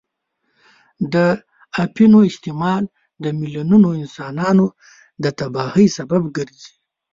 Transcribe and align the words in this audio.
د 1.13 1.15
اپینو 1.83 2.19
استعمال 2.29 2.83
د 3.23 3.25
میلیونونو 3.39 3.89
انسانان 4.01 4.57
د 5.23 5.25
تباهۍ 5.39 5.87
سبب 5.97 6.23
ګرځي. 6.37 6.71